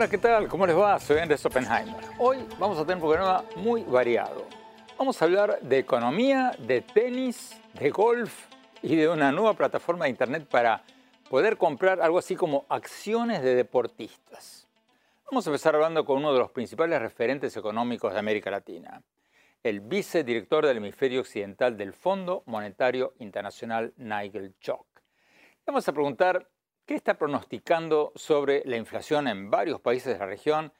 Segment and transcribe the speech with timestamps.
[0.00, 0.48] Hola, ¿qué tal?
[0.48, 0.98] ¿Cómo les va?
[0.98, 1.94] Soy Andrés Oppenheimer.
[2.16, 4.46] Hoy vamos a tener un programa muy variado.
[4.96, 8.46] Vamos a hablar de economía, de tenis, de golf
[8.80, 10.82] y de una nueva plataforma de internet para
[11.28, 14.66] poder comprar algo así como acciones de deportistas.
[15.30, 19.02] Vamos a empezar hablando con uno de los principales referentes económicos de América Latina,
[19.62, 24.86] el vicedirector del hemisferio occidental del Fondo Monetario Internacional, Nigel Chock.
[25.66, 26.48] Vamos a preguntar
[26.90, 30.72] qué está pronosticando sobre la inflación en varios países de la región,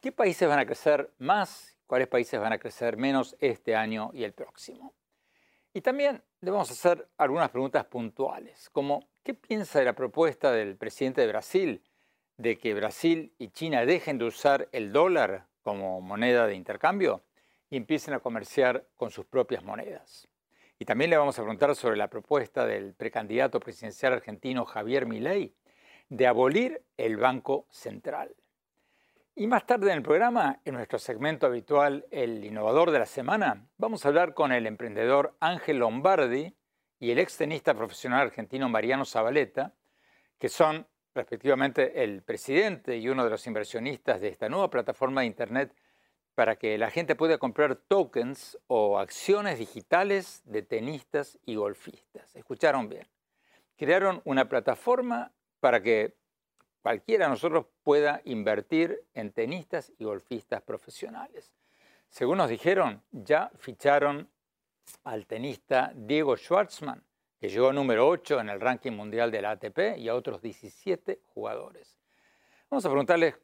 [0.00, 4.22] qué países van a crecer más, cuáles países van a crecer menos este año y
[4.22, 4.94] el próximo.
[5.74, 11.22] Y también a hacer algunas preguntas puntuales, como ¿qué piensa de la propuesta del presidente
[11.22, 11.82] de Brasil
[12.36, 17.24] de que Brasil y China dejen de usar el dólar como moneda de intercambio
[17.68, 20.28] y empiecen a comerciar con sus propias monedas.
[20.78, 25.54] Y también le vamos a preguntar sobre la propuesta del precandidato presidencial argentino Javier Milei
[26.08, 28.34] de abolir el Banco Central.
[29.34, 33.68] Y más tarde en el programa, en nuestro segmento habitual El Innovador de la Semana,
[33.76, 36.56] vamos a hablar con el emprendedor Ángel Lombardi
[36.98, 39.74] y el ex tenista profesional argentino Mariano Zabaleta,
[40.38, 45.26] que son respectivamente el presidente y uno de los inversionistas de esta nueva plataforma de
[45.26, 45.74] Internet
[46.38, 52.36] para que la gente pueda comprar tokens o acciones digitales de tenistas y golfistas.
[52.36, 53.08] Escucharon bien.
[53.76, 56.14] Crearon una plataforma para que
[56.80, 61.52] cualquiera de nosotros pueda invertir en tenistas y golfistas profesionales.
[62.08, 64.30] Según nos dijeron, ya ficharon
[65.02, 67.02] al tenista Diego Schwartzman,
[67.40, 71.20] que llegó número 8 en el ranking mundial de la ATP, y a otros 17
[71.34, 71.98] jugadores.
[72.70, 73.34] Vamos a preguntarles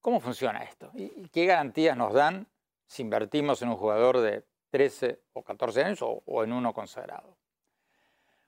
[0.00, 2.46] cómo funciona esto y qué garantías nos dan
[2.86, 7.36] si invertimos en un jugador de 13 o 14 años o, en uno consagrado.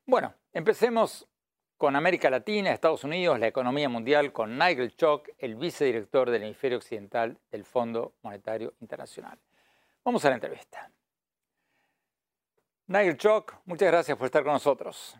[0.07, 1.29] Bueno, empecemos
[1.77, 6.79] con América Latina, Estados Unidos, la economía mundial, con Nigel Chock, el vicedirector del hemisferio
[6.79, 9.39] occidental del Fondo Monetario Internacional.
[10.05, 10.91] Vamos a la entrevista.
[12.87, 15.17] Nigel Chock, muchas gracias por estar con nosotros.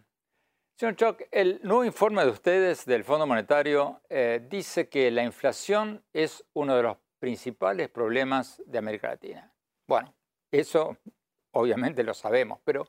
[0.75, 6.03] Señor Chock, el nuevo informe de ustedes del Fondo Monetario eh, dice que la inflación
[6.13, 9.53] es uno de los principales problemas de América Latina.
[9.87, 10.15] Bueno,
[10.51, 10.97] eso
[11.53, 12.89] obviamente lo sabemos, pero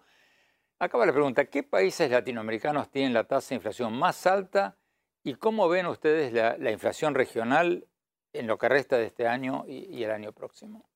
[0.79, 4.77] acaba la pregunta, ¿qué países latinoamericanos tienen la tasa de inflación más alta
[5.23, 7.88] y cómo ven ustedes la, inflación regional
[8.31, 10.93] en lo que resta de este año y el año próximo?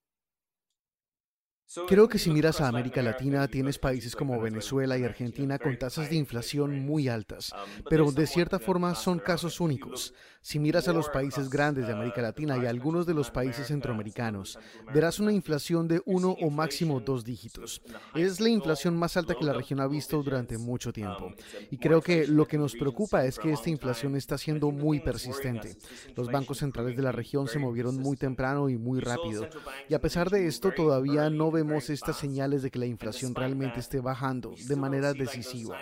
[1.87, 6.09] Creo que si miras a América Latina, tienes países como Venezuela y Argentina con tasas
[6.09, 7.53] de inflación muy altas,
[7.89, 10.13] pero de cierta forma son casos únicos.
[10.41, 14.57] Si miras a los países grandes de América Latina y algunos de los países centroamericanos,
[14.93, 17.81] verás una inflación de uno o máximo dos dígitos.
[18.15, 21.33] Es la inflación más alta que la región ha visto durante mucho tiempo.
[21.69, 25.75] Y creo que lo que nos preocupa es que esta inflación está siendo muy persistente.
[26.15, 29.49] Los bancos centrales de la región se movieron muy temprano y muy rápido.
[29.89, 33.79] Y a pesar de esto, todavía no vemos estas señales de que la inflación realmente
[33.79, 35.79] esté bajando de manera decisiva.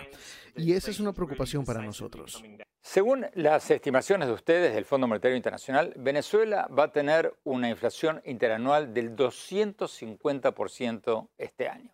[0.56, 2.42] Y esa es una preocupación para nosotros.
[2.80, 8.22] Según las estimaciones de ustedes del Fondo Monetario Internacional, Venezuela va a tener una inflación
[8.24, 11.92] interanual del 250% este año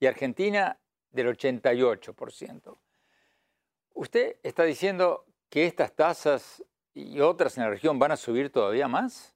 [0.00, 0.80] y Argentina
[1.10, 2.78] del 88%.
[3.94, 8.88] Usted está diciendo que estas tasas y otras en la región van a subir todavía
[8.88, 9.34] más?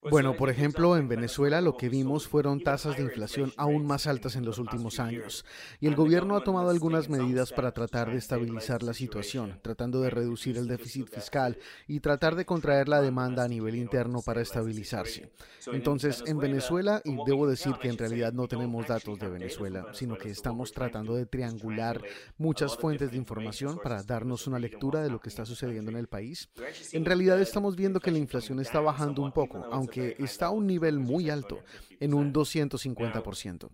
[0.00, 4.06] Pues bueno, por ejemplo, en Venezuela lo que vimos fueron tasas de inflación aún más
[4.06, 5.44] altas en los últimos años,
[5.80, 10.10] y el gobierno ha tomado algunas medidas para tratar de estabilizar la situación, tratando de
[10.10, 11.58] reducir el déficit fiscal
[11.88, 15.32] y tratar de contraer la demanda a nivel interno para estabilizarse.
[15.72, 20.16] Entonces, en Venezuela, y debo decir que en realidad no tenemos datos de Venezuela, sino
[20.16, 22.00] que estamos tratando de triangular
[22.36, 26.06] muchas fuentes de información para darnos una lectura de lo que está sucediendo en el
[26.06, 26.50] país,
[26.92, 30.50] en realidad estamos viendo que la inflación está bajando un poco, aunque que está a
[30.50, 31.60] un nivel muy alto,
[32.00, 33.68] en un 250%.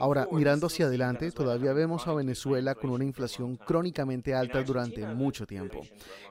[0.00, 5.46] Ahora, mirando hacia adelante, todavía vemos a Venezuela con una inflación crónicamente alta durante mucho
[5.46, 5.80] tiempo.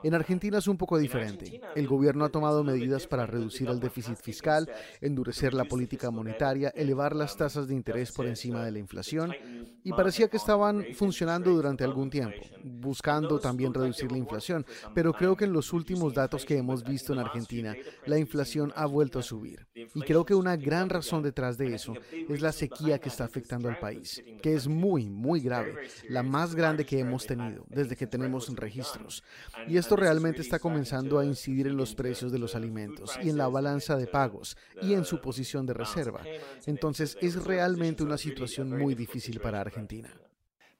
[0.02, 1.60] En Argentina es un poco diferente.
[1.74, 4.70] El gobierno ha tomado medidas para reducir el déficit fiscal,
[5.00, 9.34] endurecer la política monetaria, elevar las tasas de interés por encima de la inflación,
[9.82, 15.36] y parecía que estaban funcionando durante algún tiempo, buscando también reducir la inflación, pero creo
[15.36, 17.74] que en los últimos datos que hemos visto en Argentina,
[18.06, 19.66] la inflación ha vuelto a subir.
[19.74, 21.94] Y creo que una gran razón detrás de eso
[22.28, 25.74] es la sequía que está afectando al país, que es muy, muy grave,
[26.08, 29.24] la más grande que hemos tenido desde que tenemos registros.
[29.66, 33.38] Y esto realmente está comenzando a incidir en los precios de los alimentos y en
[33.38, 36.20] la balanza de pagos y en su posición de reserva.
[36.66, 40.10] Entonces es realmente una situación muy difícil para Argentina.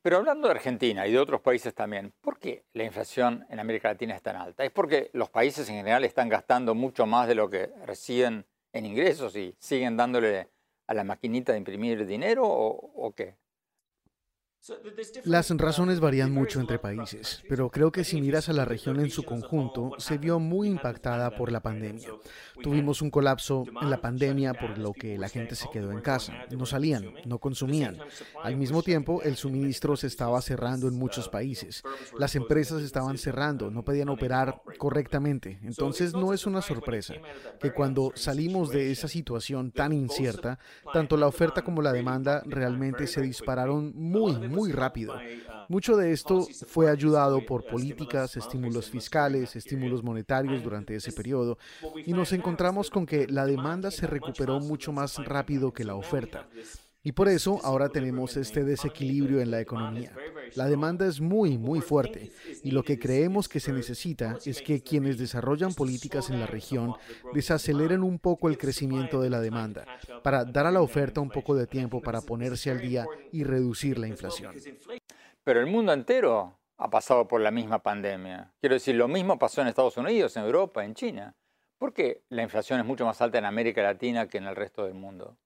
[0.02, 3.88] Pero hablando de Argentina y de otros países también, ¿por qué la inflación en América
[3.88, 4.64] Latina es tan alta?
[4.64, 8.86] ¿Es porque los países en general están gastando mucho más de lo que reciben en
[8.86, 10.48] ingresos y siguen dándole
[10.86, 13.36] a la maquinita de imprimir dinero o, o qué?
[15.24, 19.10] Las razones varían mucho entre países, pero creo que si miras a la región en
[19.10, 22.08] su conjunto, se vio muy impactada por la pandemia.
[22.62, 26.44] Tuvimos un colapso en la pandemia por lo que la gente se quedó en casa,
[26.50, 27.98] no salían, no consumían.
[28.42, 31.82] Al mismo tiempo, el suministro se estaba cerrando en muchos países.
[32.18, 35.58] Las empresas estaban cerrando, no podían operar correctamente.
[35.62, 37.14] Entonces no es una sorpresa
[37.58, 40.58] que cuando salimos de esa situación tan incierta,
[40.92, 45.14] tanto la oferta como la demanda realmente se dispararon muy, muy rápido.
[45.68, 51.58] Mucho de esto fue ayudado por políticas, estímulos fiscales, estímulos monetarios durante ese periodo,
[52.04, 56.48] y nos encontramos con que la demanda se recuperó mucho más rápido que la oferta.
[57.02, 60.12] Y por eso ahora tenemos este desequilibrio en la economía.
[60.54, 62.30] La demanda es muy, muy fuerte
[62.62, 66.94] y lo que creemos que se necesita es que quienes desarrollan políticas en la región
[67.32, 69.86] desaceleren un poco el crecimiento de la demanda
[70.22, 73.98] para dar a la oferta un poco de tiempo para ponerse al día y reducir
[73.98, 74.54] la inflación.
[75.42, 78.52] Pero el mundo entero ha pasado por la misma pandemia.
[78.60, 81.34] Quiero decir, lo mismo pasó en Estados Unidos, en Europa, en China.
[81.78, 84.84] ¿Por qué la inflación es mucho más alta en América Latina que en el resto
[84.84, 85.38] del mundo?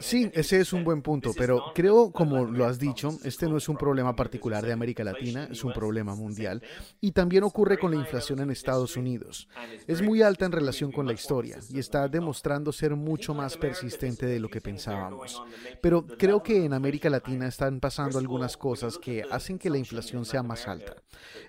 [0.00, 3.68] Sí, ese es un buen punto, pero creo, como lo has dicho, este no es
[3.68, 6.62] un problema particular de América Latina, es un problema mundial
[7.00, 9.48] y también ocurre con la inflación en Estados Unidos.
[9.86, 14.26] Es muy alta en relación con la historia y está demostrando ser mucho más persistente
[14.26, 15.42] de lo que pensábamos.
[15.80, 20.24] Pero creo que en América Latina están pasando algunas cosas que hacen que la inflación
[20.24, 20.96] sea más alta.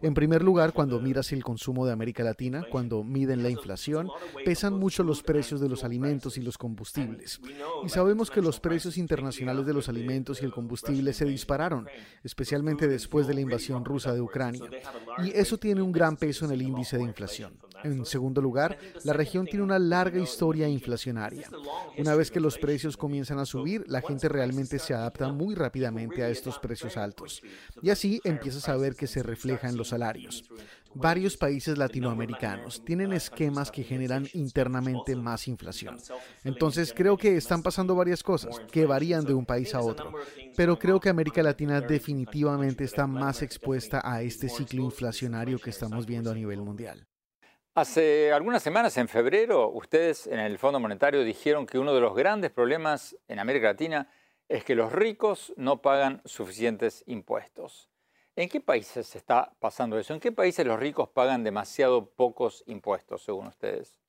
[0.02, 4.10] En primer lugar, cuando miras el consumo de América Latina, cuando miden la inflación,
[4.46, 7.40] pesan mucho los precios de los alimentos y los combustibles.
[7.84, 11.88] Y sabemos que los precios internacionales de los alimentos y el combustible se dispararon,
[12.24, 14.66] especialmente después de la invasión rusa de Ucrania.
[15.24, 17.58] Y eso tiene un gran peso en el índice de inflación.
[17.84, 21.50] En segundo lugar, la región tiene una larga historia inflacionaria.
[21.98, 26.24] Una vez que los precios comienzan a subir, la gente realmente se adapta muy rápidamente
[26.24, 27.42] a estos precios altos.
[27.82, 30.44] Y así empiezas a ver que se refleja en los salarios.
[30.96, 35.98] Varios países latinoamericanos tienen esquemas que generan internamente más inflación.
[36.44, 40.14] Entonces creo que están pasando varias cosas que varían de un país a otro,
[40.56, 46.06] pero creo que América Latina definitivamente está más expuesta a este ciclo inflacionario que estamos
[46.06, 47.08] viendo a nivel mundial.
[47.76, 52.16] Hace algunas semanas, en febrero, ustedes en el Fondo Monetario dijeron que uno de los
[52.16, 54.08] grandes problemas en América Latina
[54.48, 57.90] es que los ricos no pagan suficientes impuestos.
[58.36, 60.14] ¿En qué países está pasando eso?
[60.14, 64.03] ¿En qué países los ricos pagan demasiado pocos impuestos, según ustedes?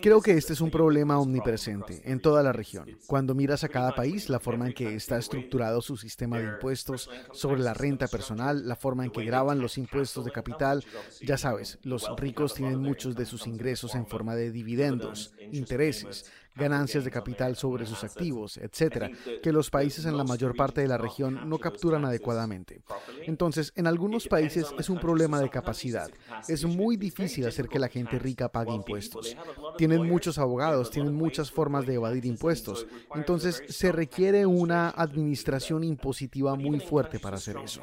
[0.00, 2.98] Creo que este es un problema omnipresente en toda la región.
[3.06, 7.10] Cuando miras a cada país, la forma en que está estructurado su sistema de impuestos
[7.32, 10.84] sobre la renta personal, la forma en que graban los impuestos de capital,
[11.20, 17.04] ya sabes, los ricos tienen muchos de sus ingresos en forma de dividendos, intereses, ganancias
[17.04, 19.10] de capital sobre sus activos, etcétera,
[19.42, 22.82] que los países en la mayor parte de la región no capturan adecuadamente.
[23.26, 26.10] Entonces, en algunos países es un problema de capacidad.
[26.48, 29.36] Es muy difícil hacer que la gente rica pague impuestos.
[29.76, 32.86] Tienen muchos abogados, tienen muchas formas de evadir impuestos.
[33.14, 37.80] Entonces, se requiere una administración impositiva muy fuerte para hacer eso.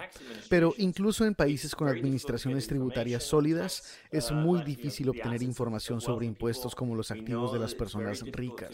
[0.49, 6.75] Pero incluso en países con administraciones tributarias sólidas, es muy difícil obtener información sobre impuestos
[6.75, 8.64] como los activos de las personas ricas.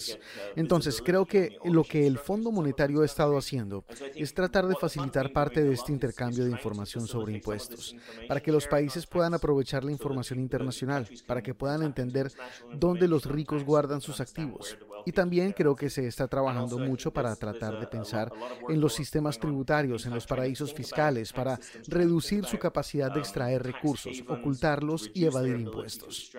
[0.55, 3.83] Entonces, creo que lo que el Fondo Monetario ha estado haciendo
[4.15, 7.95] es tratar de facilitar parte de este intercambio de información sobre impuestos,
[8.27, 12.31] para que los países puedan aprovechar la información internacional, para que puedan entender
[12.73, 14.77] dónde los ricos guardan sus activos.
[15.05, 18.31] Y también creo que se está trabajando mucho para tratar de pensar
[18.69, 24.23] en los sistemas tributarios, en los paraísos fiscales, para reducir su capacidad de extraer recursos,
[24.27, 26.31] ocultarlos y evadir impuestos.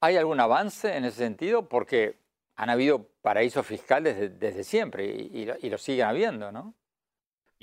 [0.00, 1.68] ¿Hay algún avance en ese sentido?
[1.68, 2.18] Porque
[2.60, 6.74] han habido paraísos fiscales desde, siempre y, y lo siguen habiendo, ¿no?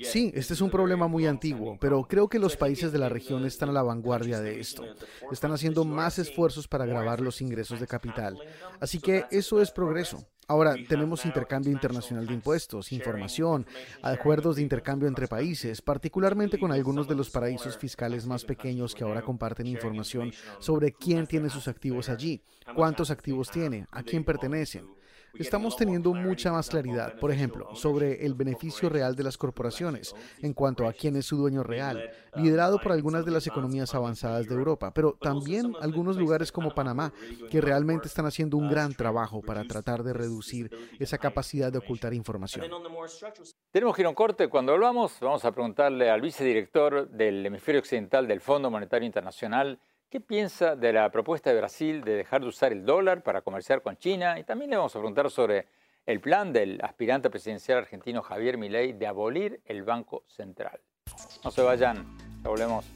[0.00, 3.44] Sí, este es un problema muy antiguo, pero creo que los países de la región
[3.44, 4.84] están a la vanguardia de esto.
[5.32, 8.38] Están haciendo más esfuerzos para grabar los ingresos de capital.
[8.80, 10.24] Así que eso es progreso.
[10.46, 13.66] Ahora, tenemos intercambio internacional de impuestos, información,
[14.00, 19.04] acuerdos de intercambio entre países, particularmente con algunos de los paraísos fiscales más pequeños que
[19.04, 22.40] ahora comparten información sobre quién tiene sus activos allí,
[22.74, 24.97] cuántos activos tiene, a quién pertenecen.
[25.38, 30.52] Estamos teniendo mucha más claridad, por ejemplo, sobre el beneficio real de las corporaciones en
[30.52, 34.54] cuanto a quién es su dueño real, liderado por algunas de las economías avanzadas de
[34.54, 37.12] Europa, pero también algunos lugares como Panamá,
[37.50, 42.12] que realmente están haciendo un gran trabajo para tratar de reducir esa capacidad de ocultar
[42.14, 42.66] información.
[43.70, 44.48] Tenemos que corte.
[44.48, 49.78] Cuando volvamos, vamos a preguntarle al vicedirector del hemisferio occidental del Fondo Monetario Internacional,
[50.10, 53.82] ¿Qué piensa de la propuesta de Brasil de dejar de usar el dólar para comerciar
[53.82, 54.38] con China?
[54.38, 55.66] Y también le vamos a preguntar sobre
[56.06, 60.80] el plan del aspirante presidencial argentino Javier Milei de abolir el Banco Central.
[61.44, 62.86] No se vayan, ya volvemos.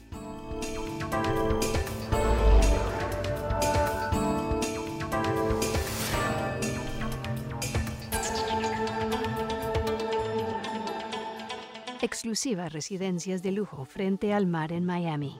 [12.01, 15.39] Exclusiva residencias de lujo frente al mar en Miami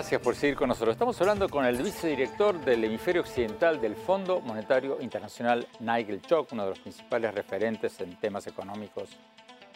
[0.00, 0.94] Gracias por seguir con nosotros.
[0.94, 6.62] Estamos hablando con el vicedirector del hemisferio occidental del Fondo Monetario Internacional, Nigel Chock, uno
[6.62, 9.10] de los principales referentes en temas económicos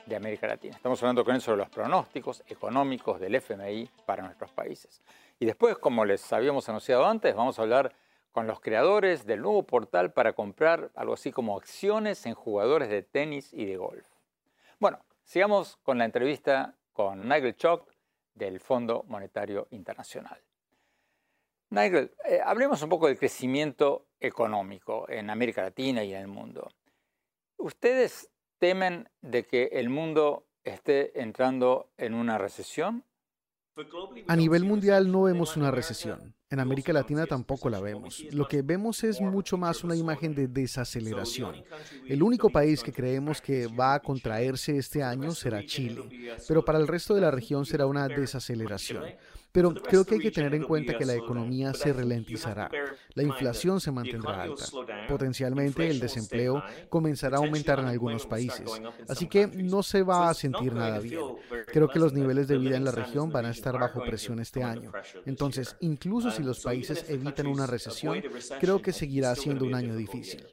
[0.07, 0.76] de América Latina.
[0.76, 5.02] Estamos hablando con él sobre los pronósticos económicos del FMI para nuestros países.
[5.38, 7.93] Y después, como les habíamos anunciado antes, vamos a hablar
[8.33, 13.02] con los creadores del nuevo portal para comprar algo así como acciones en jugadores de
[13.02, 14.07] tenis y de golf.
[14.78, 17.94] Bueno, sigamos con la entrevista con Nigel Chock,
[18.35, 20.41] del Fondo Monetario Internacional.
[21.71, 26.71] Nigel, eh, hablemos un poco del crecimiento económico en América Latina y en el mundo.
[27.57, 33.05] ¿Ustedes temen de que el mundo esté entrando en una recesión?
[34.29, 36.35] A nivel mundial no vemos una recesión.
[36.54, 38.25] En América Latina tampoco la vemos.
[38.30, 41.64] Lo que vemos es mucho más una imagen de desaceleración.
[42.06, 46.78] El único país que creemos que va a contraerse este año será Chile, pero para
[46.78, 49.02] el resto de la región será una desaceleración.
[49.54, 52.68] Pero creo que hay que tener en cuenta que la economía se ralentizará.
[53.14, 54.64] La inflación se mantendrá alta.
[55.08, 58.68] Potencialmente el desempleo comenzará a aumentar en algunos países.
[59.08, 61.20] Así que no se va a sentir nada bien.
[61.68, 64.64] Creo que los niveles de vida en la región van a estar bajo presión este
[64.64, 64.90] año.
[65.25, 68.23] Entonces, incluso si los países evitan una recesión,
[68.61, 70.47] creo que seguirá siendo un año difícil.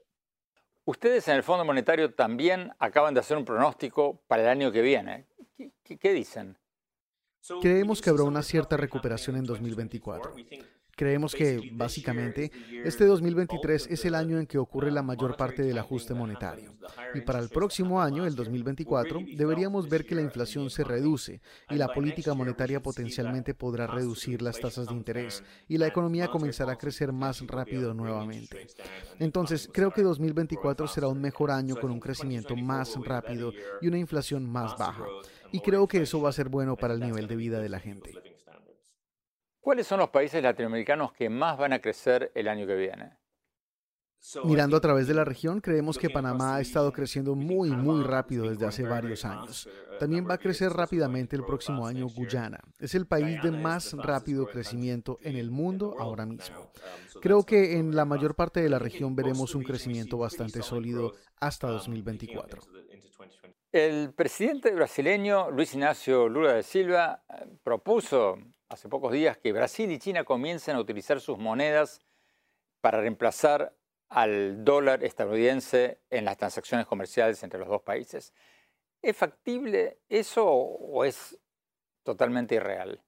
[0.86, 4.82] Ustedes en el Fondo Monetario también acaban de hacer un pronóstico para el año que
[4.82, 5.28] viene.
[5.84, 6.58] ¿Qué, dicen?
[7.62, 10.34] Creemos que habrá una cierta recuperación en 2024.
[10.96, 12.52] Creemos que, básicamente,
[12.84, 16.76] este 2023 es el año en que ocurre la mayor parte del ajuste monetario.
[17.14, 21.76] Y para el próximo año, el 2024, deberíamos ver que la inflación se reduce y
[21.76, 26.78] la política monetaria potencialmente podrá reducir las tasas de interés y la economía comenzará a
[26.78, 28.68] crecer más rápido nuevamente.
[29.20, 33.98] Entonces, creo que 2024 será un mejor año con un crecimiento más rápido y una
[33.98, 35.06] inflación más baja.
[35.52, 37.80] Y creo que eso va a ser bueno para el nivel de vida de la
[37.80, 38.31] gente.
[39.62, 43.12] ¿Cuáles son los países latinoamericanos que más van a crecer el año que viene?
[44.44, 48.50] Mirando a través de la región, creemos que Panamá ha estado creciendo muy, muy rápido
[48.50, 49.70] desde hace varios años.
[50.00, 52.60] También va a crecer rápidamente el próximo año Guyana.
[52.80, 56.72] Es el país de más rápido crecimiento en el mundo ahora mismo.
[57.22, 61.68] Creo que en la mayor parte de la región veremos un crecimiento bastante sólido hasta
[61.68, 62.62] 2024.
[63.72, 68.38] El presidente brasileño Luis Ignacio Lula de Silva eh, propuso
[68.72, 72.00] hace pocos días que Brasil y China comiencen a utilizar sus monedas
[72.80, 73.76] para reemplazar
[74.08, 78.34] al dólar estadounidense en las transacciones comerciales entre los dos países.
[79.02, 81.38] ¿Es factible eso o es
[82.04, 83.04] totalmente irreal?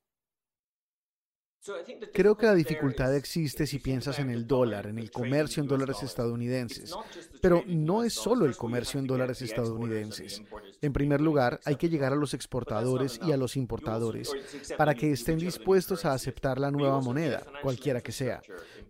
[2.14, 6.04] Creo que la dificultad existe si piensas en el dólar, en el comercio en dólares
[6.04, 6.94] estadounidenses,
[7.42, 10.44] pero no es solo el comercio en dólares estadounidenses.
[10.82, 14.32] En primer lugar, hay que llegar a los exportadores y a los importadores
[14.78, 18.42] para que estén dispuestos a aceptar la nueva moneda, cualquiera que sea.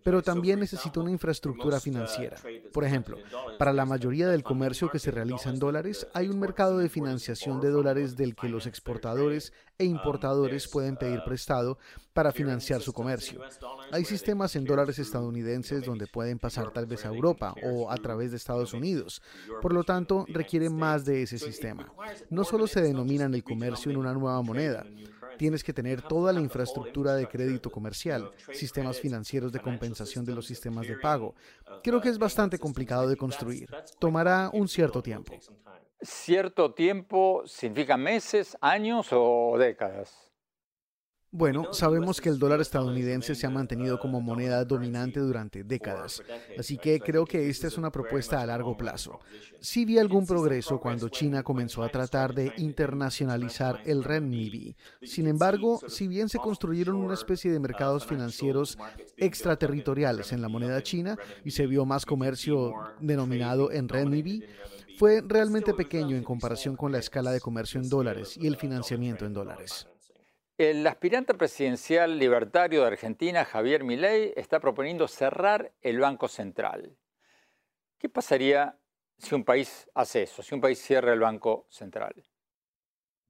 [0.02, 2.36] Pero también necesita una infraestructura financiera.
[2.72, 3.18] Por ejemplo,
[3.58, 7.60] para la mayoría del comercio que se realiza en dólares, hay un mercado de financiación
[7.60, 11.78] de dólares del que los exportadores e importadores pueden pedir prestado
[12.14, 13.40] para financiar su comercio.
[13.90, 18.30] Hay sistemas en dólares estadounidenses donde pueden pasar tal vez a Europa o a través
[18.30, 19.20] de Estados Unidos.
[19.60, 21.92] Por lo tanto, requiere más de ese sistema.
[22.30, 24.86] No solo se denomina el comercio en una nueva moneda,
[25.36, 30.46] tienes que tener toda la infraestructura de crédito comercial, sistemas financieros de compensación de los
[30.46, 31.34] sistemas de pago.
[31.82, 33.68] Creo que es bastante complicado de construir.
[33.98, 35.34] Tomará un cierto tiempo.
[36.00, 40.23] ¿Cierto tiempo significa meses, años o décadas?
[41.36, 46.22] Bueno, sabemos que el dólar estadounidense se ha mantenido como moneda dominante durante décadas,
[46.56, 49.18] así que creo que esta es una propuesta a largo plazo.
[49.58, 54.76] Sí vi algún progreso cuando China comenzó a tratar de internacionalizar el renminbi.
[55.02, 58.78] Sin embargo, si bien se construyeron una especie de mercados financieros
[59.16, 64.44] extraterritoriales en la moneda china y se vio más comercio denominado en renminbi,
[65.00, 69.26] fue realmente pequeño en comparación con la escala de comercio en dólares y el financiamiento
[69.26, 69.88] en dólares.
[70.56, 76.96] El aspirante presidencial libertario de Argentina, Javier Milei, está proponiendo cerrar el Banco Central.
[77.98, 78.78] ¿Qué pasaría
[79.18, 82.24] si un país hace eso, si un país cierra el Banco Central?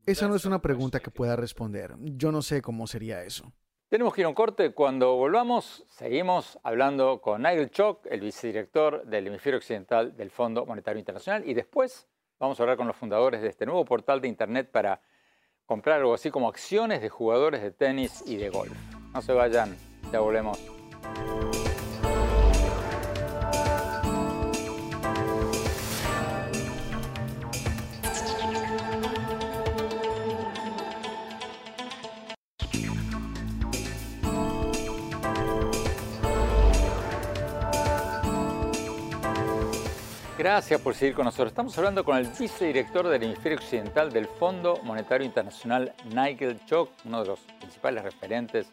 [0.04, 1.94] Esa no es una pregunta que pueda responder.
[1.98, 3.54] Yo no sé cómo sería eso.
[3.88, 4.74] Tenemos que ir a un corte.
[4.74, 10.98] Cuando volvamos, seguimos hablando con Nigel Chock, el vicedirector del hemisferio occidental del Fondo Monetario
[10.98, 12.06] Internacional, y después
[12.38, 15.00] vamos a hablar con los fundadores de este nuevo portal de Internet para
[15.66, 18.72] comprar algo así como acciones de jugadores de tenis y de golf.
[19.12, 19.76] No se vayan,
[20.12, 20.58] ya volvemos.
[40.44, 41.52] Gracias por seguir con nosotros.
[41.52, 47.22] Estamos hablando con el vicedirector del hemisferio occidental del Fondo Monetario Internacional, Nigel Chock, uno
[47.22, 48.70] de los principales referentes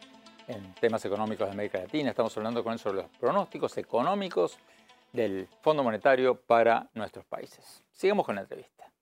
[0.48, 2.10] en temas económicos de América Latina.
[2.10, 4.58] Estamos hablando con él sobre los pronósticos económicos
[5.14, 7.82] del Fondo Monetario para nuestros países.
[7.90, 8.92] Sigamos con la entrevista.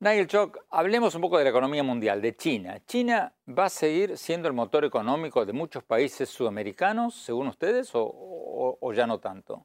[0.00, 2.80] Nigel Chock, hablemos un poco de la economía mundial, de China.
[2.86, 8.78] ¿China va a seguir siendo el motor económico de muchos países sudamericanos, según ustedes, o,
[8.80, 9.64] o ya no tanto?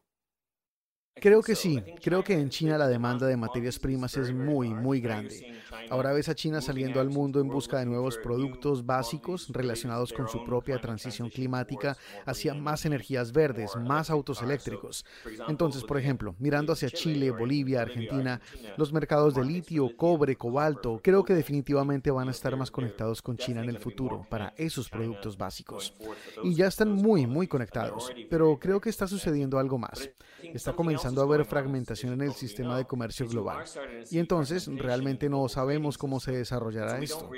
[1.16, 1.84] Creo que sí.
[2.02, 5.62] Creo que en China la demanda de materias primas es muy, muy grande.
[5.90, 10.30] Ahora ves a China saliendo al mundo en busca de nuevos productos básicos relacionados con
[10.30, 15.06] su propia transición climática hacia más energías verdes, más autos eléctricos.
[15.50, 18.40] Entonces, por ejemplo, mirando hacia Chile, Bolivia, Argentina,
[18.78, 23.36] los mercados de litio, cobre, cobalto, creo que definitivamente van a estar más conectados con
[23.38, 25.94] China en el futuro para esos productos básicos.
[26.42, 28.12] Y ya están muy, muy conectados.
[28.30, 30.10] Pero creo que está sucediendo algo más.
[30.42, 33.66] Está comenzando a haber fragmentación en el sistema de comercio global.
[34.10, 37.30] Y entonces realmente no sabemos cómo se desarrollará esto.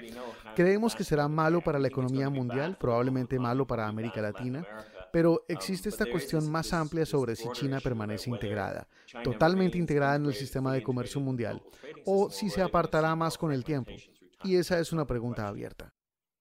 [0.56, 4.66] Creemos que será malo para la economía mundial, probablemente malo para América Latina,
[5.12, 8.88] pero existe esta cuestión más amplia sobre si China permanece integrada,
[9.24, 11.62] totalmente integrada en el sistema de comercio mundial,
[12.06, 13.92] o si se apartará más con el tiempo.
[14.44, 15.94] Y esa es una pregunta abierta.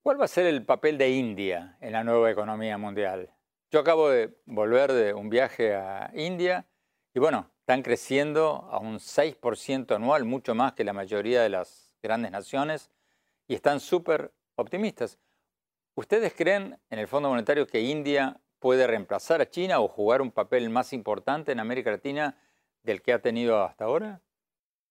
[0.02, 3.30] ¿Cuál va a ser el papel de India en la nueva economía mundial?
[3.70, 6.66] Yo acabo de volver de un viaje a India
[7.14, 11.94] y bueno, están creciendo a un 6% anual, mucho más que la mayoría de las
[12.02, 12.90] grandes naciones,
[13.46, 15.18] y están súper optimistas.
[15.94, 20.30] ¿Ustedes creen en el Fondo Monetario que India puede reemplazar a China o jugar un
[20.30, 22.36] papel más importante en América Latina
[22.82, 24.22] del que ha tenido hasta ahora?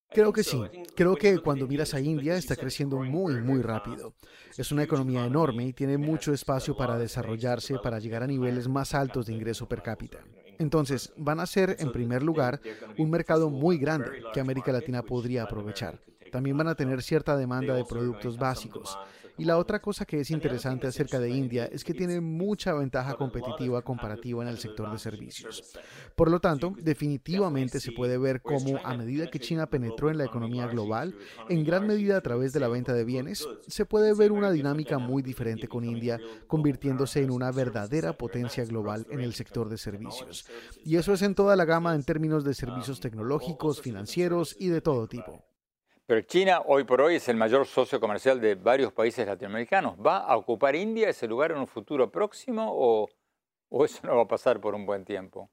[0.10, 0.62] Creo que sí.
[0.96, 4.14] Creo que cuando miras a India está creciendo muy, muy rápido.
[4.58, 8.94] Es una economía enorme y tiene mucho espacio para desarrollarse para llegar a niveles más
[8.94, 10.20] altos de ingreso per cápita.
[10.62, 12.62] Entonces, van a ser, en primer lugar,
[12.96, 16.00] un mercado muy grande que América Latina podría aprovechar.
[16.32, 18.98] También van a tener cierta demanda de productos básicos.
[19.38, 23.16] Y la otra cosa que es interesante acerca de India es que tiene mucha ventaja
[23.16, 25.74] competitiva comparativa en el sector de servicios.
[26.16, 30.26] Por lo tanto, definitivamente se puede ver cómo a medida que China penetró en la
[30.26, 31.16] economía global,
[31.50, 35.00] en gran medida a través de la venta de bienes, se puede ver una dinámica
[35.00, 40.46] muy diferente con India, convirtiéndose en una verdadera potencia global en el sector de servicios.
[40.86, 44.82] Y eso es en toda la gama en términos de servicios tecnológicos, financieros y de
[44.82, 45.51] todo tipo.
[46.12, 49.96] Pero China hoy por hoy es el mayor socio comercial de varios países latinoamericanos.
[49.98, 53.08] ¿Va a ocupar India ese lugar en un futuro próximo o,
[53.86, 55.50] eso no va a pasar por un buen tiempo?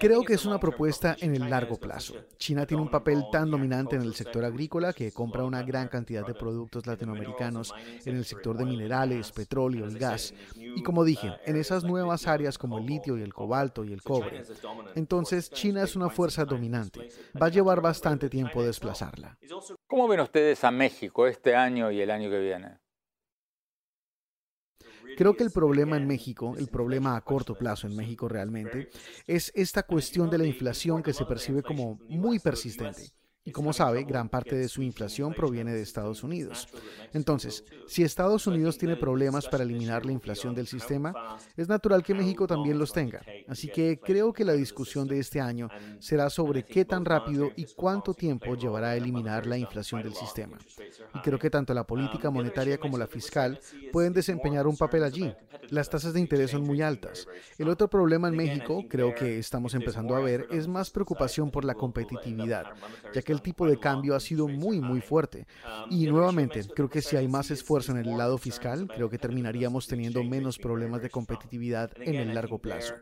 [0.00, 2.14] Creo que es una propuesta en el largo plazo.
[2.36, 6.26] China tiene un papel tan dominante en el sector agrícola que compra una gran cantidad
[6.26, 10.34] de productos latinoamericanos en el sector de minerales, petróleo y gas.
[10.56, 14.02] Y como dije, en esas nuevas áreas como el litio y el cobalto y el
[14.02, 14.42] cobre.
[14.94, 17.08] Entonces, China es una fuerza dominante.
[17.40, 19.38] Va a llevar bastante tiempo desplazarla.
[19.86, 22.83] ¿Cómo ven ustedes a México este año y el año que viene?
[25.16, 28.88] Creo que el problema en México, el problema a corto plazo en México realmente,
[29.26, 33.12] es esta cuestión de la inflación que se percibe como muy persistente.
[33.46, 36.66] Y como sabe, gran parte de su inflación proviene de Estados Unidos.
[37.12, 42.14] Entonces, si Estados Unidos tiene problemas para eliminar la inflación del sistema, es natural que
[42.14, 43.20] México también los tenga.
[43.46, 47.66] Así que creo que la discusión de este año será sobre qué tan rápido y
[47.66, 50.56] cuánto tiempo llevará a eliminar la inflación del sistema.
[51.14, 53.60] Y creo que tanto la política monetaria como la fiscal
[53.92, 55.30] pueden desempeñar un papel allí.
[55.68, 57.26] Las tasas de interés son muy altas.
[57.58, 61.66] El otro problema en México, creo que estamos empezando a ver, es más preocupación por
[61.66, 62.66] la competitividad,
[63.12, 65.46] ya que el tipo de cambio ha sido muy, muy fuerte.
[65.90, 69.86] Y nuevamente, creo que si hay más esfuerzo en el lado fiscal, creo que terminaríamos
[69.86, 72.94] teniendo menos problemas de competitividad en el largo plazo.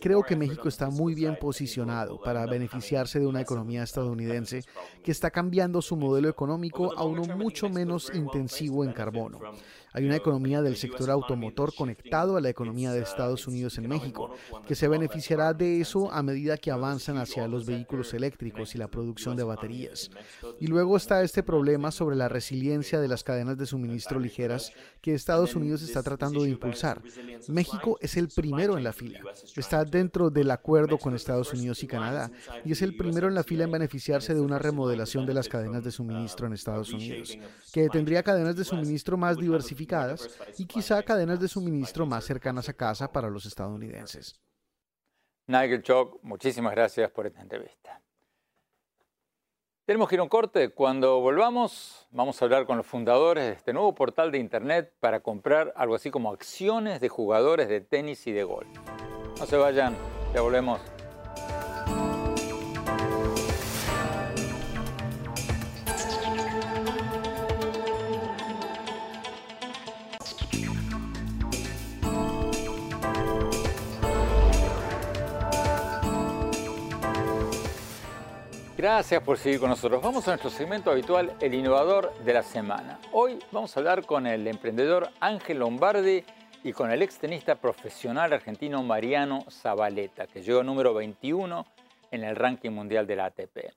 [0.00, 4.62] Creo que México está muy bien posicionado para beneficiarse de una economía estadounidense
[5.02, 9.40] que está cambiando su modelo económico a uno mucho menos intensivo en carbono.
[9.96, 14.34] Hay una economía del sector automotor conectado a la economía de Estados Unidos en México,
[14.66, 18.88] que se beneficiará de eso a medida que avanzan hacia los vehículos eléctricos y la
[18.88, 20.10] producción de baterías.
[20.58, 25.14] Y luego está este problema sobre la resiliencia de las cadenas de suministro ligeras que
[25.14, 27.00] Estados Unidos está tratando de impulsar.
[27.46, 29.20] México es el primero en la fila.
[29.54, 32.32] Está dentro del acuerdo con Estados Unidos y Canadá
[32.64, 35.84] y es el primero en la fila en beneficiarse de una remodelación de las cadenas
[35.84, 37.38] de suministro en Estados Unidos,
[37.72, 39.83] que tendría cadenas de suministro más diversificadas
[40.58, 44.40] y quizá cadenas de suministro más cercanas a casa para los estadounidenses.
[45.46, 48.00] Nigel Chock, muchísimas gracias por esta entrevista.
[49.86, 50.70] Tenemos que ir a un corte.
[50.70, 55.20] Cuando volvamos, vamos a hablar con los fundadores de este nuevo portal de Internet para
[55.20, 58.68] comprar algo así como acciones de jugadores de tenis y de golf.
[59.38, 59.94] No se vayan,
[60.32, 60.80] ya volvemos.
[78.84, 80.02] Gracias por seguir con nosotros.
[80.02, 83.00] Vamos a nuestro segmento habitual, el innovador de la semana.
[83.12, 86.22] Hoy vamos a hablar con el emprendedor Ángel Lombardi
[86.62, 91.64] y con el extenista profesional argentino Mariano Zabaleta, que llegó número 21
[92.10, 93.72] en el ranking mundial de la ATP.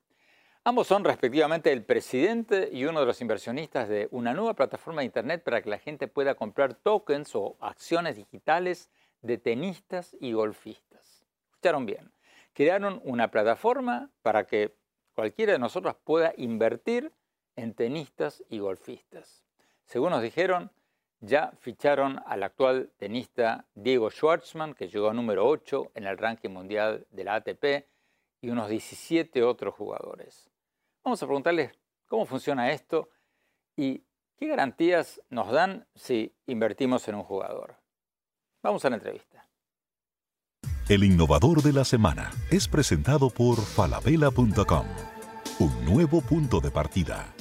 [0.66, 5.06] Ambos son respectivamente el presidente y uno de los inversionistas de una nueva plataforma de
[5.06, 8.90] Internet para que la gente pueda comprar tokens o acciones digitales
[9.22, 11.26] de tenistas y golfistas.
[11.52, 12.12] Escucharon bien.
[12.52, 14.76] Crearon una plataforma para que
[15.18, 17.12] cualquiera de nosotros pueda invertir
[17.56, 19.44] en tenistas y golfistas.
[19.84, 20.72] Según nos dijeron,
[21.22, 26.52] ya ficharon al actual tenista Diego Schwartzman, que llegó a número 8 en el ranking
[26.52, 27.88] mundial de la ATP,
[28.42, 30.52] y unos 17 otros jugadores.
[31.04, 31.72] Vamos a preguntarles
[32.06, 33.10] cómo funciona esto
[33.76, 34.04] y
[34.36, 37.76] qué garantías nos dan si invertimos en un jugador.
[38.62, 39.48] Vamos a la entrevista.
[40.90, 44.86] El innovador de la semana es presentado por falabella.com,
[45.60, 47.34] un nuevo punto de partida.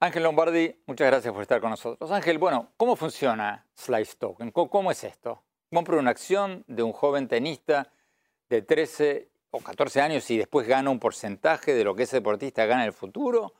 [0.00, 2.10] Ángel Lombardi, muchas gracias por estar con nosotros.
[2.10, 4.50] Ángel, bueno, ¿cómo funciona Slice Token?
[4.50, 5.44] ¿Cómo es esto?
[5.72, 7.90] Compro una acción de un joven tenista
[8.50, 12.66] de 13 o 14 años y después gana un porcentaje de lo que ese deportista
[12.66, 13.54] gana en el futuro.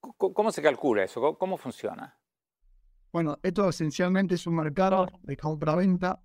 [0.00, 1.38] ¿Cómo se calcula eso?
[1.38, 2.18] ¿Cómo funciona?
[3.10, 6.20] Bueno, esto esencialmente es un mercado de compra-venta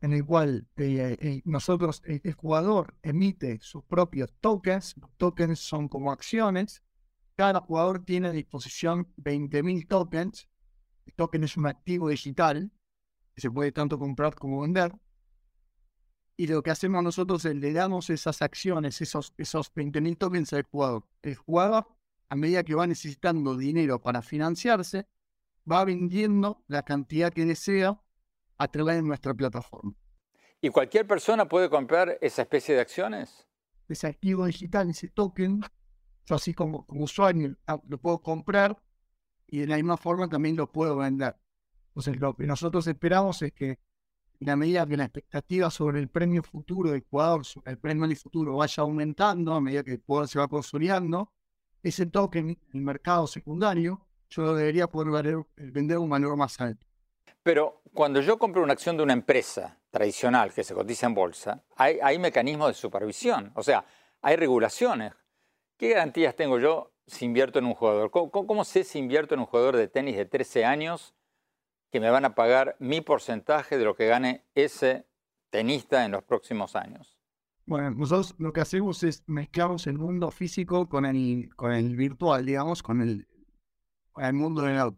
[0.00, 4.94] en el cual eh, eh, nosotros, el jugador emite sus propios tokens.
[4.96, 6.82] Los tokens son como acciones
[7.36, 10.48] cada jugador tiene a disposición 20.000 tokens.
[11.04, 12.72] El token es un activo digital
[13.34, 14.92] que se puede tanto comprar como vender.
[16.38, 20.62] Y lo que hacemos nosotros es le damos esas acciones, esos, esos 20.000 tokens al
[20.62, 21.06] jugador.
[21.22, 21.86] El jugador,
[22.30, 25.06] a medida que va necesitando dinero para financiarse,
[25.70, 28.00] va vendiendo la cantidad que desea
[28.58, 29.94] a través de nuestra plataforma.
[30.60, 33.46] ¿Y cualquier persona puede comprar esa especie de acciones?
[33.88, 35.60] Ese activo digital, ese token,
[36.24, 38.76] yo así como, usuario ah, lo puedo comprar
[39.46, 41.36] y de la misma forma también lo puedo vender.
[41.88, 43.78] Entonces lo que nosotros esperamos es que
[44.38, 48.06] en la medida que la expectativa sobre el premio futuro del jugador, sobre el premio
[48.06, 51.32] del futuro vaya aumentando, a medida que el jugador se va consolidando,
[51.82, 56.85] ese token en el mercado secundario, yo debería poder vender un valor más alto.
[57.46, 61.62] Pero cuando yo compro una acción de una empresa tradicional que se cotiza en bolsa,
[61.76, 63.84] hay, mecanismos de supervisión, o sea,
[64.20, 65.12] hay regulaciones
[65.76, 68.10] ¿Qué garantías tengo yo si invierto en un jugador?
[68.10, 71.14] ¿Cómo, sé si invierto en un jugador de tenis de 13 años
[71.92, 75.06] que me van a pagar mi porcentaje de lo que gane ese
[75.50, 77.16] tenista en los próximos años?
[77.64, 82.44] Bueno, nosotros lo que hacemos es mezclamos el mundo físico con el, con el virtual,
[82.44, 83.28] digamos, con el,
[84.16, 84.92] el mundo de la,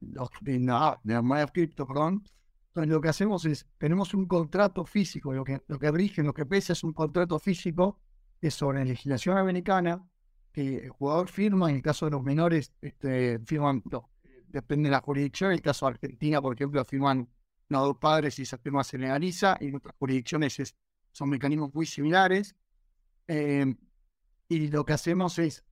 [0.00, 0.58] de, de,
[1.02, 2.24] de, cripto, perdón.
[2.68, 6.34] Entonces lo que hacemos es, tenemos un contrato físico, lo que, lo que rige, lo
[6.34, 8.00] que pesa es un contrato físico
[8.40, 10.04] es sobre la legislación americana,
[10.52, 13.82] que el jugador firma, en el caso de los menores, este, firman,
[14.48, 17.28] depende de la jurisdicción, en el caso de Argentina, por ejemplo, firman
[17.68, 20.74] los dos padres y esa firma se legaliza, y en otras jurisdicciones
[21.12, 22.54] son mecanismos muy similares.
[23.26, 23.76] Em,
[24.48, 25.64] y lo que hacemos es,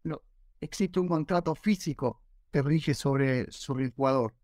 [0.61, 2.22] existe un contrato físico
[2.53, 4.35] que rige sobre, sobre el jugador.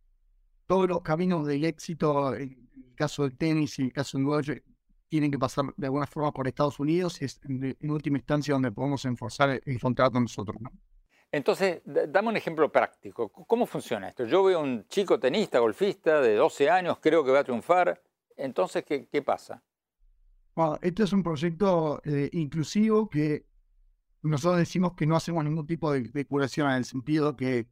[0.67, 4.27] Todos los caminos del éxito, en el caso del tenis y en el caso del
[4.27, 4.49] golf,
[5.09, 8.71] tienen que pasar de alguna forma por Estados Unidos y es en, última instancia donde
[8.73, 10.57] podemos enforzar el, contrato nosotros.
[11.31, 13.31] Entonces, dame un ejemplo práctico.
[13.31, 14.25] ¿Cómo funciona esto?
[14.25, 18.03] Yo veo un chico tenista, golfista de 12 años, creo que va a triunfar.
[18.37, 19.63] Entonces, ¿qué, qué pasa?
[20.55, 23.47] Bueno, este es un proyecto eh, inclusivo que
[24.23, 27.69] nosotros decimos que no hacemos ningún tipo de, curación en el sentido que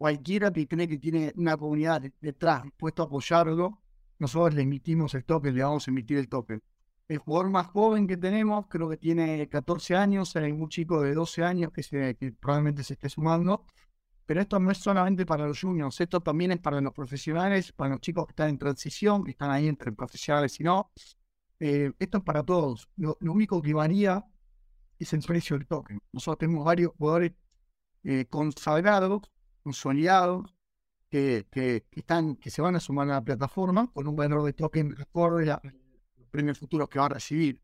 [0.00, 3.82] cualquiera que cree que tiene una comunidad detrás dispuesto a apoyarlo,
[4.18, 6.62] nosotros le emitimos el token, le vamos a emitir el token.
[7.06, 11.12] El jugador más joven que tenemos, creo que tiene 14 años, hay un chico de
[11.12, 13.66] 12 años que probablemente se esté sumando.
[14.24, 17.90] Pero esto no es solamente para los juniors, esto también es para los profesionales, para
[17.90, 20.92] los chicos que están en transición, que están ahí entre profesionales y no.
[21.58, 22.88] Eh, esto es para todos.
[22.96, 24.24] Lo, único que varía
[24.98, 26.00] es el precio del token.
[26.10, 27.32] Nosotros tenemos varios jugadores
[28.04, 29.30] eh, consagrados,
[29.60, 30.54] consolidados,
[31.10, 34.52] que, que, están, que se van a sumar a la plataforma con un valor de
[34.52, 35.60] token acorde a
[36.16, 37.60] los premios futuros que va a recibir.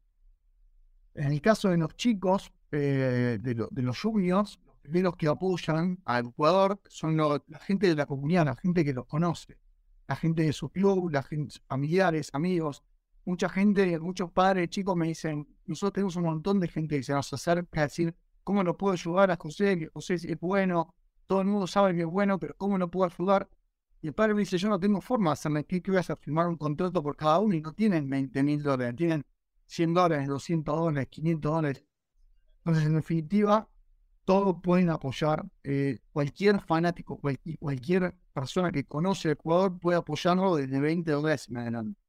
[1.15, 6.25] En el caso de los chicos, eh, de, los juniors, los primeros que apoyan al
[6.33, 9.57] jugador son la gente de la comunidad, la gente que los conoce,
[10.09, 12.83] la gente de su club, la gente, familiares, amigos.
[13.25, 17.13] Mucha gente, muchos padres, chicos me dicen, nosotros tenemos un montón de gente que se
[17.13, 19.89] nos acerca a decir, ¿cómo lo puedo ayudar a José?
[19.93, 20.95] José es bueno,
[21.27, 23.49] todo el mundo sabe que es bueno, pero ¿cómo no puedo ayudar?
[24.03, 26.17] Y el padre me dice, yo no tengo forma de hacerme ¿qué, que vas a
[26.17, 29.25] firmar un contrato por cada uno y no tienen 20 mil dólares, tienen
[29.67, 31.85] 100 dólares, 200 dólares, 500 dólares.
[32.59, 33.69] Entonces, en definitiva,
[34.25, 35.45] todos pueden apoyar.
[35.65, 41.49] Eh, cualquier fanático, cualquier, cualquier persona que conoce el Ecuador puede apoyarlo desde 20 dólares
[41.49, 42.01] en adelante.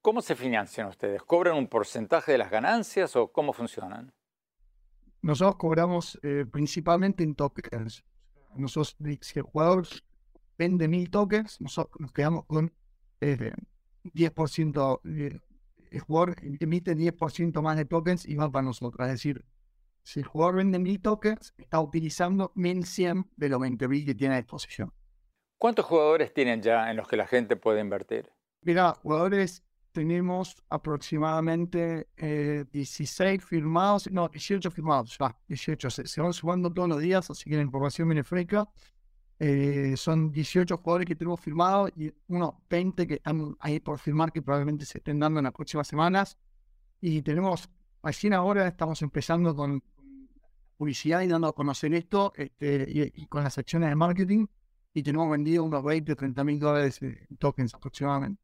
[0.00, 1.22] ¿Cómo se financian ustedes?
[1.22, 4.12] ¿Cobran un porcentaje de las ganancias o cómo funcionan?
[5.22, 8.04] Nosotros cobramos eh, principalmente en tokens.
[8.56, 9.86] Nosotros, si el jugador
[10.58, 12.72] vende mil tokens, nosotros nos quedamos con
[13.20, 13.52] eh,
[14.04, 15.40] 10%, eh,
[15.90, 19.06] el jugador emite 10% más de tokens y va para nosotros.
[19.06, 19.44] Es decir,
[20.02, 24.38] si el jugador vende mil tokens, está utilizando 1100 de los 20.000 que tiene a
[24.38, 24.92] disposición.
[25.58, 28.30] ¿Cuántos jugadores tienen ya en los que la gente puede invertir?
[28.62, 32.08] Mira, jugadores tenemos aproximadamente
[32.72, 37.48] 16 eh, firmados, no, 18 firmados, ya, 18, se, van sumando todos los días, así
[37.48, 38.68] que la información viene fresca.
[39.38, 44.32] Eh, son 18 jugadores que tenemos firmados y unos 20 que están ahí por firmar
[44.32, 46.38] que probablemente se estén dando en las próximas semanas.
[47.00, 47.68] Y tenemos,
[48.02, 49.82] recién ahora estamos empezando con
[50.76, 54.46] publicidad y dando a conocer esto este, y, con las acciones de marketing
[54.94, 58.40] y tenemos vendido unos 20 o 30 mil dólares en tokens aproximadamente.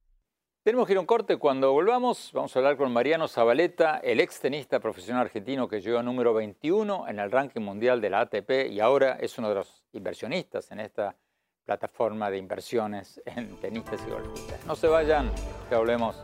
[0.63, 1.37] Tenemos que ir a un corte.
[1.37, 6.03] Cuando volvamos, vamos a hablar con Mariano Zabaleta, el ex tenista profesional argentino que llegó
[6.03, 9.85] número 21 en el ranking mundial de la ATP y ahora es uno de los
[9.93, 11.17] inversionistas en esta
[11.65, 14.65] plataforma de inversiones en tenistas y golfistas.
[14.67, 15.31] No se vayan,
[15.69, 16.17] que hablemos.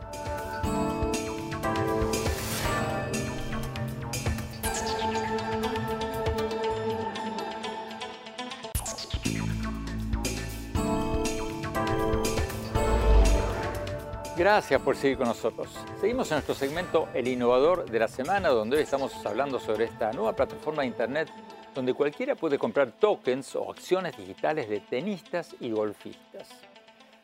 [14.37, 15.69] Gracias por seguir con nosotros.
[16.01, 20.11] Seguimos en nuestro segmento El Innovador de la Semana, donde hoy estamos hablando sobre esta
[20.11, 21.29] nueva plataforma de Internet
[21.73, 26.49] donde cualquiera puede comprar tokens o acciones digitales de tenistas y golfistas.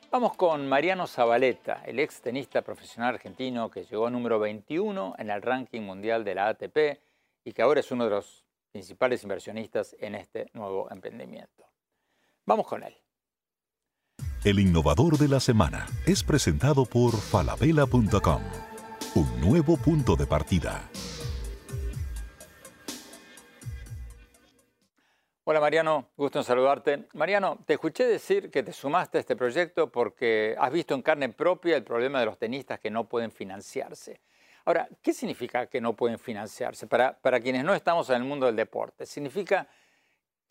[0.09, 5.41] Vamos con Mariano Zabaleta, el ex tenista profesional argentino que llegó número 21 en el
[5.41, 6.99] ranking mundial de la ATP
[7.43, 11.65] y que ahora es uno de los principales inversionistas en este nuevo emprendimiento.
[12.45, 13.00] Vamos con él.
[14.43, 18.41] El innovador de la semana es presentado por falabella.com,
[19.13, 20.89] un nuevo punto de partida.
[25.43, 27.07] Hola Mariano, gusto en saludarte.
[27.13, 31.29] Mariano, te escuché decir que te sumaste a este proyecto porque has visto en carne
[31.29, 34.21] propia el problema de los tenistas que no pueden financiarse.
[34.65, 36.87] Ahora, ¿qué significa que no pueden financiarse?
[36.87, 39.67] Para, para quienes no estamos en el mundo del deporte, ¿significa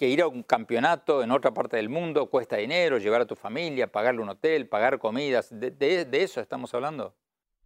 [0.00, 3.36] que ir a un campeonato en otra parte del mundo cuesta dinero, llevar a tu
[3.36, 5.50] familia, pagarle un hotel, pagar comidas.
[5.50, 7.14] ¿De, eso estamos hablando?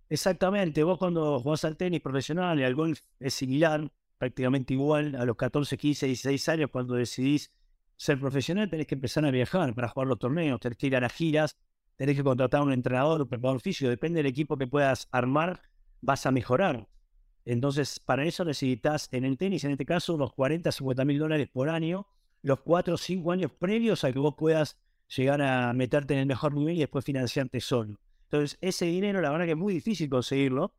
[0.09, 0.83] Exactamente.
[0.83, 5.37] Vos cuando jugás al tenis profesional y al golf es similar, prácticamente igual a los
[5.37, 7.53] 14, 15, 16 años cuando decidís
[7.97, 11.01] ser profesional tenés que empezar a viajar para jugar los torneos, tenés que ir a
[11.01, 11.57] las giras,
[11.94, 15.62] tenés que contratar a un entrenador, un preparador físico, depende del equipo que puedas armar,
[16.01, 16.88] vas a mejorar.
[17.44, 21.49] Entonces, para eso necesitas en el tenis, en este caso, unos 40, 50 mil dólares
[21.53, 22.09] por año
[22.44, 24.78] los cuatro o cinco años previos a que vos puedas
[25.16, 27.98] llegar a meterte en el mejor nivel y después financiarte solo.
[28.24, 30.74] Entonces, ese dinero, la verdad que es muy difícil conseguirlo.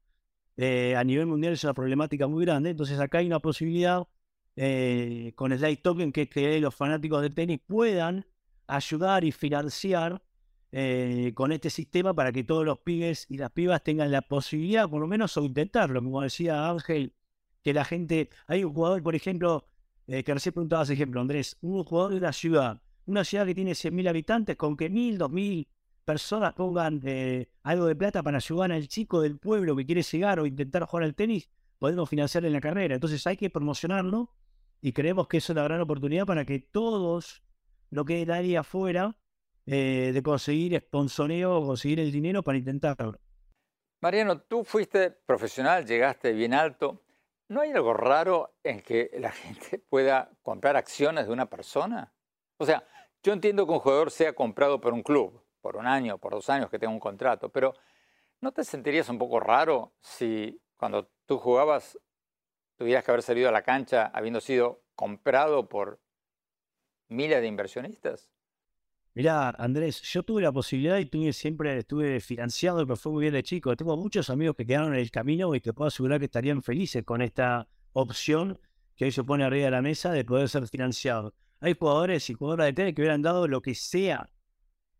[0.57, 2.69] Eh, a nivel mundial es una problemática muy grande.
[2.69, 4.07] Entonces, acá hay una posibilidad
[4.55, 8.27] eh, con el Slide Token que los fanáticos del tenis puedan
[8.67, 10.21] ayudar y financiar
[10.71, 14.87] eh, con este sistema para que todos los pibes y las pibas tengan la posibilidad,
[14.87, 15.99] por lo menos, o intentarlo.
[16.03, 17.15] Como decía Ángel,
[17.63, 18.29] que la gente.
[18.45, 19.65] Hay un jugador, por ejemplo,
[20.07, 23.71] eh, que recién preguntabas ejemplo, Andrés, un jugador de una ciudad, una ciudad que tiene
[23.71, 25.67] 100.000 habitantes, con que 1.000, 2.000
[26.03, 30.39] personas pongan eh, algo de plata para ayudar al chico del pueblo que quiere llegar
[30.39, 32.95] o intentar jugar al tenis, podemos financiarle la carrera.
[32.95, 34.29] Entonces hay que promocionarlo
[34.81, 37.43] y creemos que es una gran oportunidad para que todos
[37.89, 39.17] lo que nadie afuera
[39.65, 43.19] eh, de conseguir sponsoreo o conseguir el dinero para intentarlo.
[44.01, 47.04] Mariano, tú fuiste profesional, llegaste bien alto.
[47.47, 52.13] ¿No hay algo raro en que la gente pueda comprar acciones de una persona?
[52.57, 52.83] O sea,
[53.21, 56.49] yo entiendo que un jugador sea comprado por un club, por un año, por dos
[56.49, 57.73] años que tenga un contrato, pero
[58.41, 61.99] ¿no te sentirías un poco raro si cuando tú jugabas
[62.77, 65.99] tuvieras que haber salido a la cancha habiendo sido comprado por
[67.07, 68.34] miles de inversionistas?
[69.15, 73.33] Mirá, Andrés, yo tuve la posibilidad y tuve, siempre estuve financiado, pero fue muy bien
[73.33, 73.73] de chico.
[73.77, 77.01] Tengo muchos amigos que quedaron en el camino y te puedo asegurar que estarían felices
[77.05, 78.59] con esta opción
[78.93, 81.33] que hoy se pone arriba de la mesa de poder ser financiado.
[81.61, 84.29] Hay jugadores y jugadoras de tenis que hubieran dado lo que sea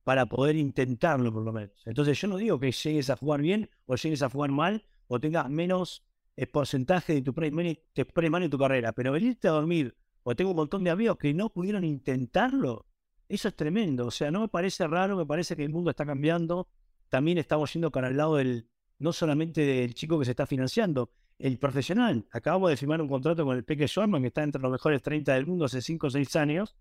[0.06, 1.75] para poder intentarlo, por lo menos.
[1.86, 5.19] Entonces, yo no digo que llegues a jugar bien o llegues a jugar mal o
[5.19, 6.06] tengas menos
[6.38, 10.51] eh, porcentaje de tu price money, en tu carrera, pero venirte a dormir o tengo
[10.51, 12.86] un montón de amigos que no pudieron intentarlo
[13.28, 14.08] eso es tremendo.
[14.08, 16.68] O sea, no me parece raro, me parece que el mundo está cambiando.
[17.10, 18.68] También estamos yendo para el lado del,
[19.00, 22.26] no solamente del chico que se está financiando, el profesional.
[22.32, 25.34] Acabamos de firmar un contrato con el Peque Schwarman, que está entre los mejores 30
[25.34, 26.76] del mundo hace 5 o 6 años,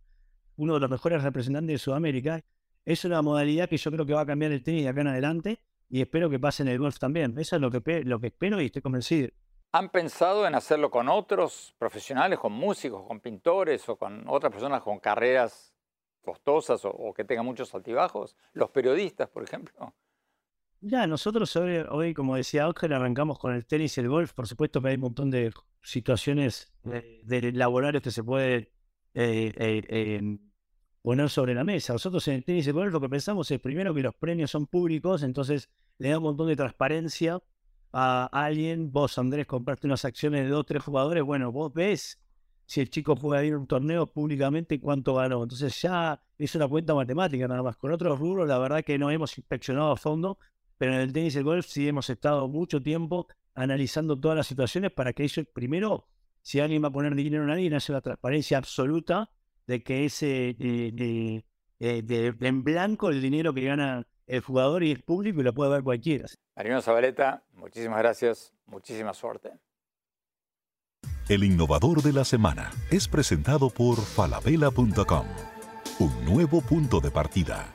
[0.56, 2.44] uno de los mejores representantes de Sudamérica.
[2.84, 5.08] Es una modalidad que yo creo que va a cambiar el tenis de acá en
[5.08, 7.38] adelante y espero que pase en el golf también.
[7.38, 9.30] Eso es lo que, lo que espero y estoy convencido.
[9.72, 14.82] ¿Han pensado en hacerlo con otros profesionales, con músicos, con pintores o con otras personas
[14.82, 15.73] con carreras
[16.24, 18.36] costosas o, que tengan muchos altibajos?
[18.52, 19.94] Los periodistas, por ejemplo.
[20.80, 24.32] Ya, nosotros hoy, como decía Ángel, arrancamos con el tenis y el golf.
[24.32, 28.72] Por supuesto que hay un montón de situaciones de, laborales que se puede
[29.14, 30.38] eh, eh, em,
[31.00, 31.92] poner sobre la mesa.
[31.92, 34.50] Nosotros en el tenis y el golf lo que pensamos es primero que los premios
[34.50, 37.40] son públicos, entonces le da un montón de transparencia
[37.92, 38.90] a alguien.
[38.90, 41.22] Vos, Andrés, compraste unas acciones de dos tres jugadores.
[41.22, 42.18] Bueno, vos ves
[42.66, 45.42] si el chico puede ir un torneo públicamente, cuánto ganó.
[45.42, 47.76] Entonces ya es una cuenta matemática nada más.
[47.76, 50.38] Con otros rubros, la verdad que no hemos inspeccionado a fondo,
[50.78, 54.46] pero en el tenis y el golf sí hemos estado mucho tiempo analizando todas las
[54.46, 56.08] situaciones para que ellos primero
[56.42, 59.30] Si alguien va a poner dinero en alguien, hace la transparencia absoluta
[59.66, 61.42] de que ese eh,
[62.02, 65.70] de, en blanco el dinero que gana el jugador y el público y lo puede
[65.70, 66.26] ver cualquiera.
[66.56, 69.52] Marino Zabaleta, muchísimas gracias, muchísima suerte.
[71.26, 75.26] El innovador de la semana es presentado por falabella.com,
[75.98, 77.72] un nuevo punto de partida.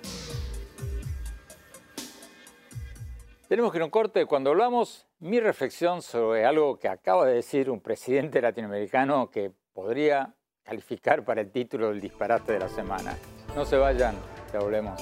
[3.47, 4.27] Tenemos que ir a un corte.
[4.27, 10.35] Cuando hablamos, mi reflexión sobre algo que acaba de decir un presidente latinoamericano que podría
[10.61, 13.17] calificar para el título del disparate de la semana.
[13.55, 14.13] No se vayan,
[14.53, 15.01] ya volvemos.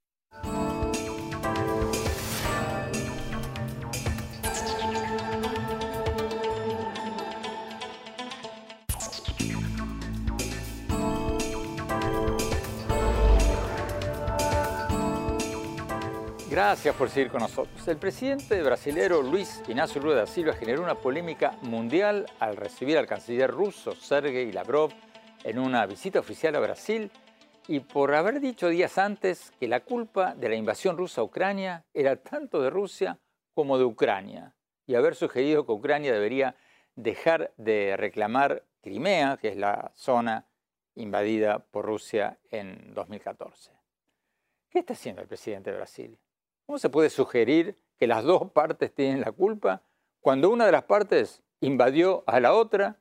[16.71, 17.85] Gracias por seguir con nosotros.
[17.85, 23.07] El presidente brasilero Luis Ignacio Lula da Silva generó una polémica mundial al recibir al
[23.07, 24.93] canciller ruso Sergei Lavrov
[25.43, 27.11] en una visita oficial a Brasil
[27.67, 31.83] y por haber dicho días antes que la culpa de la invasión rusa a Ucrania
[31.93, 33.19] era tanto de Rusia
[33.53, 34.55] como de Ucrania
[34.87, 36.55] y haber sugerido que Ucrania debería
[36.95, 40.47] dejar de reclamar Crimea, que es la zona
[40.95, 43.73] invadida por Rusia en 2014.
[44.69, 46.17] ¿Qué está haciendo el presidente de Brasil?
[46.71, 49.83] ¿Cómo se puede sugerir que las dos partes tienen la culpa
[50.21, 52.97] cuando una de las partes invadió a la otra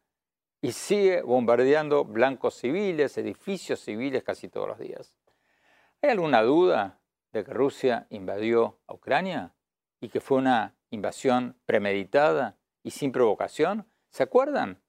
[0.60, 5.14] y sigue bombardeando blancos civiles, edificios civiles casi todos los días?
[6.02, 6.98] ¿Hay alguna duda
[7.32, 9.54] de que Rusia invadió a Ucrania
[10.00, 13.86] y que fue una invasión premeditada y sin provocación?
[14.08, 14.82] ¿Se acuerdan?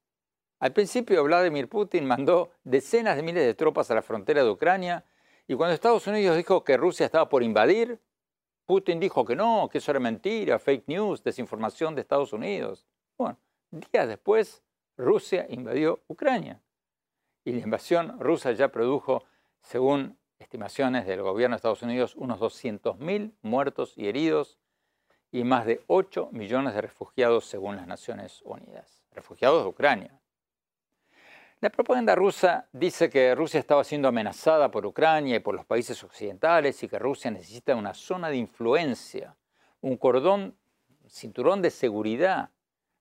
[0.57, 5.05] Al principio Vladimir Putin mandó decenas de miles de tropas a la frontera de Ucrania
[5.47, 7.99] y cuando Estados Unidos dijo que Rusia estaba por invadir,
[8.65, 12.85] Putin dijo que no, que eso era mentira, fake news, desinformación de Estados Unidos.
[13.17, 13.37] Bueno,
[13.69, 14.63] días después,
[14.97, 16.61] Rusia invadió Ucrania.
[17.43, 19.23] Y la invasión rusa ya produjo,
[19.61, 24.59] según estimaciones del gobierno de Estados Unidos, unos 200.000 muertos y heridos
[25.31, 29.03] y más de 8 millones de refugiados según las Naciones Unidas.
[29.11, 30.20] Refugiados de Ucrania.
[31.61, 36.03] La propaganda rusa dice que Rusia estaba siendo amenazada por Ucrania y por los países
[36.03, 39.37] occidentales y que Rusia necesita una zona de influencia,
[39.79, 40.57] un cordón,
[41.07, 42.49] cinturón de seguridad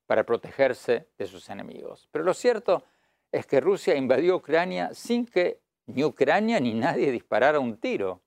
[0.04, 2.10] para protegerse de sus enemigos.
[2.12, 2.84] Pero lo cierto
[3.32, 8.20] es que Rusia invadió Ucrania sin que ni Ucrania ni nadie disparara un tiro.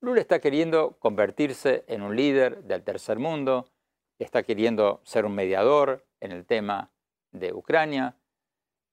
[0.00, 3.70] Lula está queriendo convertirse en un líder del tercer mundo,
[4.18, 6.90] está queriendo ser un mediador en el tema
[7.30, 8.16] de Ucrania,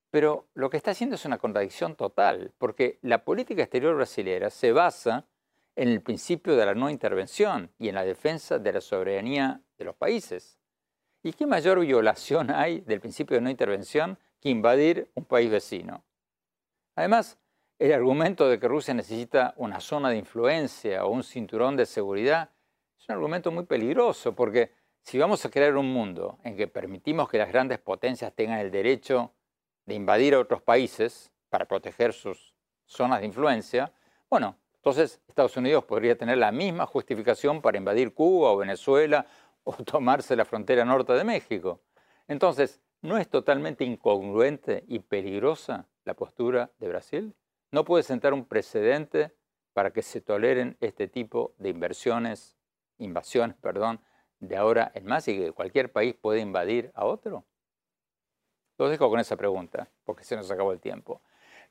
[0.09, 4.71] pero lo que está haciendo es una contradicción total, porque la política exterior brasileña se
[4.71, 5.27] basa
[5.75, 9.85] en el principio de la no intervención y en la defensa de la soberanía de
[9.85, 10.57] los países.
[11.23, 16.03] ¿Y qué mayor violación hay del principio de no intervención que invadir un país vecino?
[16.95, 17.37] Además,
[17.79, 22.49] el argumento de que Rusia necesita una zona de influencia o un cinturón de seguridad
[22.97, 24.71] es un argumento muy peligroso, porque
[25.03, 28.71] si vamos a crear un mundo en que permitimos que las grandes potencias tengan el
[28.71, 29.31] derecho
[29.87, 32.53] de invadir a otros países para proteger sus
[32.85, 33.91] zonas de influencia,
[34.29, 39.25] bueno, entonces Estados Unidos podría tener la misma justificación para invadir Cuba o Venezuela
[39.63, 41.81] o tomarse la frontera norte de México.
[42.27, 47.33] Entonces, ¿no es totalmente incongruente y peligrosa la postura de Brasil?
[47.71, 49.33] ¿No puede sentar un precedente
[49.73, 52.57] para que se toleren este tipo de inversiones,
[52.97, 54.01] invasiones, perdón,
[54.39, 57.45] de ahora en más y que cualquier país puede invadir a otro?
[58.77, 61.21] Los dejo con esa pregunta, porque se nos acabó el tiempo.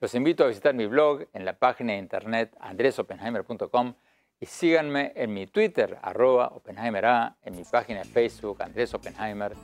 [0.01, 3.95] Los invito a visitar mi blog en la página de internet andresopenheimer.com
[4.41, 9.55] y síganme en mi Twitter, arroba OpenheimerA, en mi página de Facebook, Andrés Oppenheimer,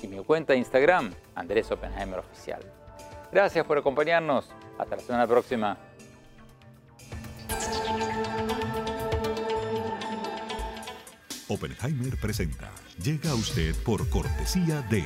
[0.00, 2.60] y mi cuenta de Instagram, Andrés Oppenheimer Oficial.
[3.30, 4.50] Gracias por acompañarnos.
[4.78, 5.76] Hasta la semana próxima.
[11.48, 12.70] Oppenheimer presenta.
[13.02, 15.04] Llega a usted por cortesía de...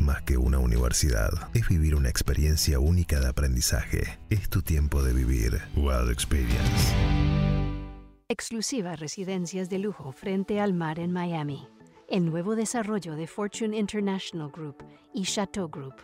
[0.00, 4.18] más que una universidad, es vivir una experiencia única de aprendizaje.
[4.30, 5.60] Es tu tiempo de vivir.
[5.76, 6.94] Wild Experience.
[8.28, 11.68] Exclusiva residencias de lujo frente al mar en Miami.
[12.08, 14.84] El nuevo desarrollo de Fortune International Group
[15.14, 15.94] y Chateau Group.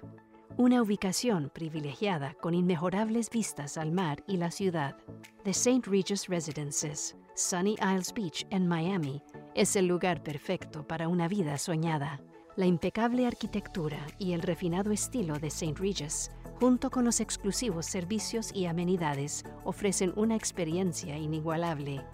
[0.56, 4.96] Una ubicación privilegiada con inmejorables vistas al mar y la ciudad.
[5.44, 5.82] The St.
[5.90, 9.22] Regis Residences, Sunny Isles Beach en Miami,
[9.54, 12.20] es el lugar perfecto para una vida soñada.
[12.54, 15.72] La impecable arquitectura y el refinado estilo de St.
[15.80, 16.30] Regis,
[16.60, 22.04] junto con los exclusivos servicios y amenidades, ofrecen una experiencia inigualable.